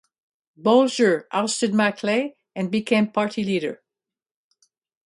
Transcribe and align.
Bolger 0.59 1.25
ousted 1.31 1.73
McLay 1.73 2.33
and 2.55 2.71
became 2.71 3.11
party 3.11 3.43
leader. 3.43 3.83